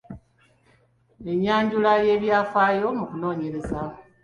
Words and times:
Ennyanjula 1.31 1.91
n’ebyafaayo 2.01 2.87
mu 2.97 3.05
kunoonyereza. 3.09 3.79